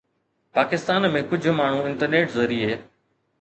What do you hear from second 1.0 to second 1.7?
۾ ڪجهه